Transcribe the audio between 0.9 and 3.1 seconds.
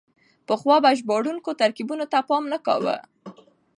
ژباړونکو ترکيبونو ته پام نه کاوه.